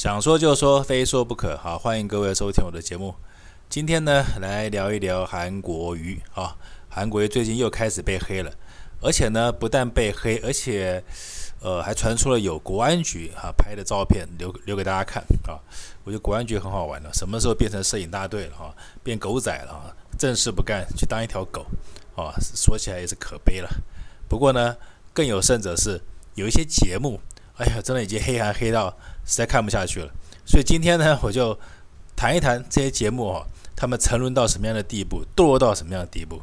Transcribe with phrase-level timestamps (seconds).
[0.00, 1.58] 想说就说，非说不可。
[1.58, 3.14] 好，欢迎各位收听我的节目。
[3.68, 6.56] 今天呢，来聊一聊韩国瑜啊。
[6.88, 8.50] 韩国瑜最近又开始被黑了，
[9.02, 11.04] 而且呢，不但被黑，而且
[11.60, 15.60] 呃，还传出了有国安局啊拍的照片留留给大家看啊。
[16.04, 18.74] 我觉得国安局很好玩了，什么时候变成摄影大队了哈？
[19.02, 19.92] 变狗仔了啊？
[20.18, 21.66] 正事不干，去当一条狗
[22.16, 22.32] 啊？
[22.40, 23.68] 说起来也是可悲了。
[24.26, 24.74] 不过呢，
[25.12, 26.00] 更有甚者是
[26.36, 27.20] 有一些节目，
[27.60, 28.88] 哎呀，真的已经黑韩黑到
[29.26, 30.10] 实在看不下去了。
[30.46, 31.56] 所以今天呢，我就
[32.16, 33.46] 谈一谈这些节目哈。
[33.76, 36.42] 他们沉沦到什么样的地步，堕落到什么样的地步？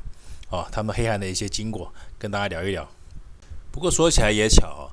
[0.50, 2.90] 哦，他们黑暗的一些经过，跟大家聊一聊。
[3.72, 4.90] 不过说起来也巧，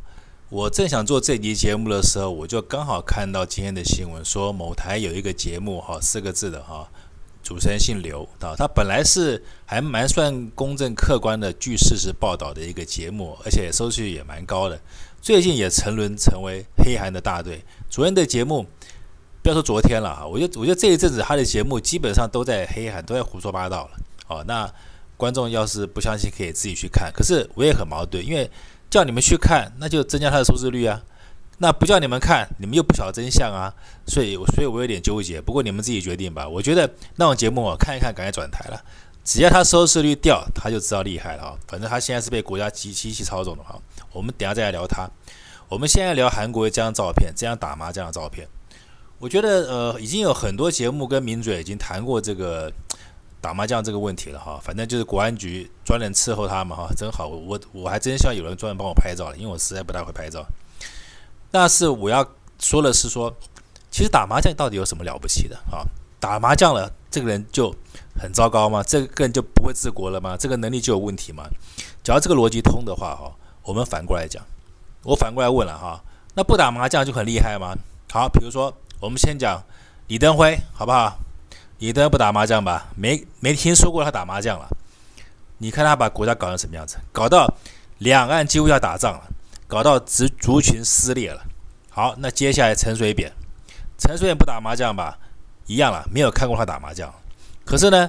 [0.50, 6.86] 我正想做这集节目的时候，我就刚好看到今天的新闻，说某台有一个节目，哈，四个字的哈，
[7.42, 14.78] 主持人姓刘啊，他本来是还蛮算公正客观的，据事实报道的一个节目，而且收视率也蛮高的。
[15.24, 17.64] 最近也沉沦成为黑韩的大队。
[17.88, 18.66] 昨天的节目。
[19.42, 23.90] 不要说昨天了哈，我觉得我觉得这一阵子他的节目基本上都在黑韩，都在胡说八道了。
[24.26, 24.70] 哦，那
[25.18, 27.12] 观众要是不相信，可以自己去看。
[27.12, 28.50] 可是我也很矛盾，因为
[28.88, 30.98] 叫你们去看，那就增加他的收视率啊；
[31.58, 33.74] 那不叫你们看，你们又不晓得真相啊。
[34.06, 35.40] 所以，所以我有点纠结。
[35.40, 36.46] 不过你们自己决定吧。
[36.48, 38.82] 我觉得那种节目啊，看一看，赶紧转台了。
[39.24, 41.58] 只要他收视率掉，他就知道厉害了啊。
[41.66, 43.80] 反正他现在是被国家机机器操纵的哈。
[44.12, 45.08] 我们等下再来聊他。
[45.68, 48.46] 我们现在聊韩国这张照片，这张打麻将的照片。
[49.18, 52.70] 我觉得呃，已经有很多节目跟名嘴已经谈过这个
[53.40, 54.60] 打麻将这个问题了哈。
[54.62, 57.26] 反正就是国安局专人伺候他们哈，真好。
[57.28, 60.44] 我我还真希望有人专门帮我拍照了，因为我实在不大会拍照。
[61.50, 62.26] 但是我要
[62.60, 63.34] 说的是说，
[63.90, 65.82] 其实打麻将到底有什么了不起的啊？
[66.20, 67.72] 打麻将了，这个人就
[68.20, 68.82] 很糟糕吗？
[68.82, 70.36] 这个人就不会治国了吗？
[70.36, 71.44] 这个能力就有问题吗？
[72.02, 74.42] 只要这个逻辑通的话哈，我们反过来讲，
[75.04, 76.02] 我反过来问了哈，
[76.34, 77.76] 那不打麻将就很厉害吗？
[78.10, 78.74] 好，比如说。
[79.00, 79.62] 我们先讲
[80.06, 81.18] 李登辉，好不好？
[81.78, 82.86] 李登不打麻将吧？
[82.96, 84.66] 没没听说过他打麻将了。
[85.58, 86.96] 你看他把国家搞成什么样子？
[87.12, 87.52] 搞到
[87.98, 89.24] 两岸几乎要打仗了，
[89.66, 91.42] 搞到族族群撕裂了。
[91.90, 93.30] 好，那接下来陈水扁，
[93.98, 95.18] 陈水扁不打麻将吧？
[95.66, 97.12] 一样了，没有看过他打麻将。
[97.64, 98.08] 可是呢，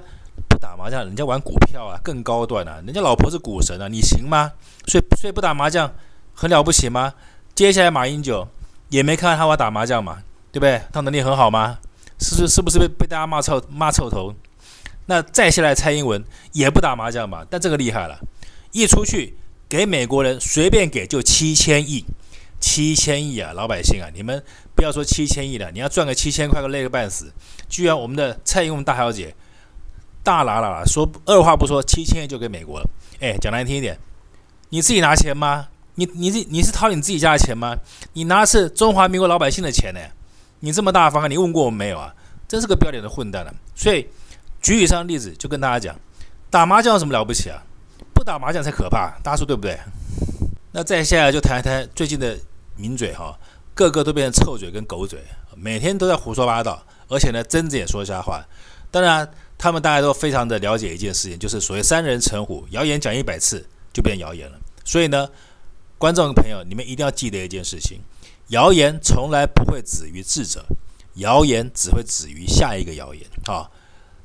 [0.49, 4.51] 不打麻将，人家玩股票啊，更高端啊，人家老婆是股神啊，你行吗？
[4.87, 5.91] 所以所以不打麻将
[6.33, 7.13] 很了不起吗？
[7.53, 8.47] 接下来马英九
[8.89, 10.19] 也没看到他玩打麻将嘛。
[10.55, 10.81] 对不对？
[10.93, 11.77] 他能力很好吗？
[12.17, 14.33] 是是是不是被被大家骂臭骂臭头？
[15.07, 16.23] 那再下来蔡英文
[16.53, 17.45] 也不打麻将嘛？
[17.49, 18.17] 但这个厉害了，
[18.71, 19.35] 一出去
[19.67, 22.05] 给美国人随便给就七千亿，
[22.65, 23.53] 七千亿啊！
[23.53, 24.43] 老百姓啊，你们
[24.73, 27.31] 不要说七千亿了，你要赚个七千块都累个半死。
[27.69, 29.35] 居然我们的蔡英文大小姐
[30.23, 32.89] 大喇喇说二话不说，七千亿就给美国了。
[33.19, 33.95] 哎，讲难听一点，
[34.69, 35.67] 你自己拿钱吗？
[35.93, 37.77] 你你是你是掏你自己家的钱吗？
[38.13, 39.99] 你拿的是中华民国老百姓的钱呢？
[40.61, 42.11] 你这么大方，你问过我们没有啊？
[42.47, 43.53] 真是个不要脸的混蛋了。
[43.75, 44.09] 所以
[44.59, 45.95] 举以上例子，就跟大家讲，
[46.49, 47.61] 打麻将有什么了不起啊？
[48.11, 49.79] 不打麻将才可怕，大家说对不对？
[50.71, 52.37] 那再下来就谈一谈最近的
[52.75, 53.37] 名嘴哈，
[53.73, 55.19] 个个都变成臭嘴跟狗嘴，
[55.55, 58.45] 每天都在胡说八道，而且呢，睁着眼说瞎话。
[58.91, 64.59] 当然，他们大家都非常的了解一件事情，就是所谓三人成虎，谣言讲一百次就变谣言了。
[64.83, 65.29] 所以呢，
[65.97, 67.99] 观众朋友，你们一定要记得一件事情。
[68.49, 70.63] 谣言从来不会止于智者，
[71.15, 73.69] 谣言只会止于下一个谣言啊。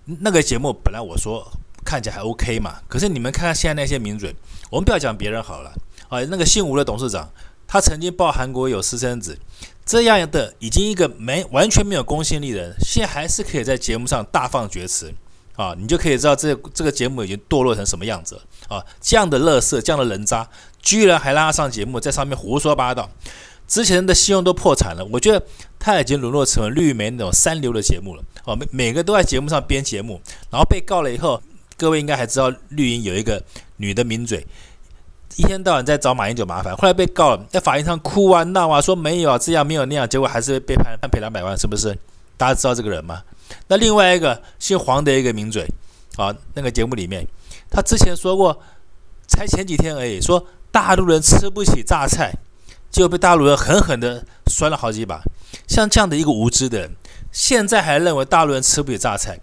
[0.04, 1.50] 那个节目本来我说
[1.84, 4.34] 看起来还 OK 嘛，可是你们看看现在那些名嘴，
[4.70, 5.72] 我们不要讲别人好了
[6.08, 6.22] 啊。
[6.24, 7.28] 那个姓吴的董事长，
[7.72, 9.38] 他曾经报韩国有私生子，
[9.86, 15.14] 这样的已经一个没完全没有公信力的人，现在还是可以在节目上大放厥词
[15.54, 18.42] 啊，你就可以知道这这个节目已经堕落成什么样子了
[18.76, 18.84] 啊。
[19.00, 20.48] 这样的乐色，这样的人渣，
[20.82, 23.08] 居然还让他上节目，在上面胡说八道。
[23.68, 25.40] 之前的信用都破产了，我觉得
[25.78, 28.24] 他已经沦落成绿媒那种三流的节目了。
[28.44, 30.20] 啊，每每个都在节目上编节目，
[30.50, 31.40] 然后被告了以后，
[31.76, 33.40] 各位应该还知道绿营有一个
[33.76, 34.44] 女的名嘴，
[35.36, 41.96] 一天到晚在找马英九麻烦，后来被告了，在法庭上哭啊闹啊，说没有啊这样没有那样，结果还是被判判赔两百万，是不是？
[42.36, 43.22] 大家知道这个人吗？
[43.68, 45.66] 那另外一个姓黄的一个名嘴，
[46.16, 47.26] 啊，那个节目里面，
[47.70, 48.60] 他之前说过，
[49.26, 52.32] 才前几天而已，说大陆人吃不起榨菜。
[52.90, 55.22] 就被大陆人狠狠地摔了好几把。
[55.68, 56.90] 像这样的一个无知的人，
[57.30, 59.38] 现在还认为大陆人吃不起榨菜，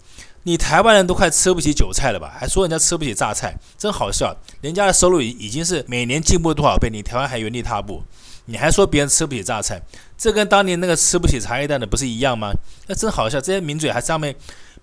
[0.48, 2.34] 你台湾人都快吃不起韭菜了吧？
[2.40, 4.34] 还说人家吃不起榨菜，真好笑。
[4.62, 8.02] 人家的收入已已经是每年进步多少倍，你台湾还原地踏步，
[8.46, 9.78] 你还说别人吃不起榨菜，
[10.16, 12.50] 这跟当年那个吃不起茶叶蛋的不是一样吗？
[12.86, 13.38] 那真好笑。
[13.38, 14.34] 这些名嘴还上面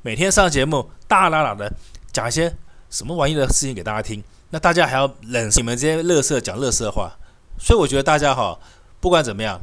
[0.04, 1.74] 每天上节目大喇喇的
[2.14, 2.56] 讲一些
[2.92, 7.12] 什么玩意的事情给大家听，那大家还要忍你们这些乐色讲乐色话。
[7.58, 8.56] 所以我觉得大家哈，
[9.00, 9.60] 不管怎么样，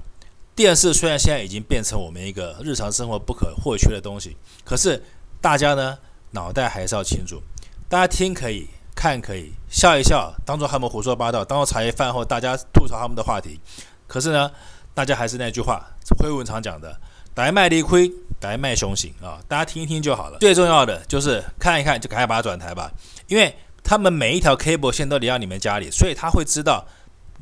[0.57, 5.01] 电视虽然现在已经变成我们一个日常生活不可或缺的东西，可是
[5.43, 5.99] 大家呢
[6.31, 7.43] 脑袋还是要清楚。
[7.89, 13.61] 大家听可以，看可以，笑一笑，当做他们胡说八道，当做茶余饭后大家吐槽他们的话题。
[14.07, 14.51] 可是呢，
[14.95, 15.85] 大家还是那句话，
[16.19, 16.99] 辉文常讲的
[17.35, 18.11] “白卖离亏，
[18.41, 20.39] 白卖熊行”啊，大家听一听就好了。
[20.39, 22.91] 最重要的就是看一看，就赶快把它转台吧，
[23.27, 26.87] 因为他们每一条 cable 线都连到你们家里，所以他会知道。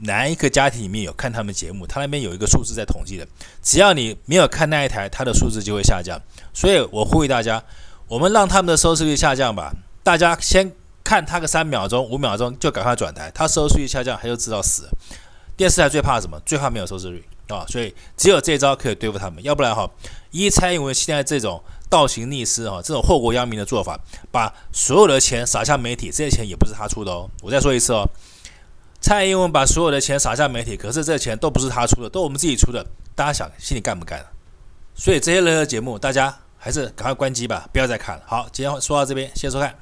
[0.02, 3.28] 哪一个家庭里面有看他们节目，他那边有一个数字在统计的。
[3.60, 6.18] 只要你没有看那一台，他的数字就会下降。
[6.54, 7.62] 所以我呼吁大家，
[8.10, 9.72] 我们让他们的收视率下降吧。
[10.02, 10.72] 大家先
[11.04, 13.30] 看他个三秒钟、五秒钟，就赶快转台。
[13.30, 14.88] 他收视率下降，他就知道死。
[15.56, 16.36] 电视台最怕什么？
[16.44, 17.64] 最怕没有收视率啊！
[17.68, 19.40] 所以只有这招可以对付他们。
[19.44, 19.88] 要不然哈，
[20.32, 23.96] 依蔡英文现在这种倒行逆施哈，这种祸国殃民的做法，
[24.32, 27.30] 把所有的钱撒向媒体，这些钱也不是他出的哦。
[27.42, 28.08] 我再说一次哦。
[29.00, 32.84] 蔡英文把所有的钱撒向媒体，可是这钱都不是他出的，都我们自己出的。
[33.14, 34.26] 大家想心里干不干？
[34.96, 38.22] 所以这些人的节目，大家还是赶快关机吧，不要再看了。
[38.26, 39.74] 好，今天说到这边，谢谢收看。